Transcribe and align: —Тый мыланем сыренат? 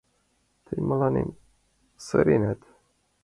—Тый 0.65 0.79
мыланем 0.89 1.29
сыренат? 2.05 2.59